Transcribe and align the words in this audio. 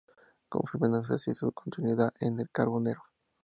Confirmándose 0.49 1.13
así, 1.13 1.35
su 1.35 1.51
continuidad 1.51 2.11
en 2.21 2.39
el 2.39 2.49
Carbonero. 2.49 3.03